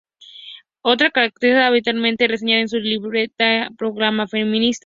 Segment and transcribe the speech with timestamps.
[0.81, 4.79] Otra característica habitualmente reseñada es su intensa proclama feminista.